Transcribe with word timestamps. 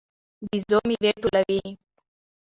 بيزو 0.47 0.79
میوې 0.87 1.11
ټولوي. 1.21 1.61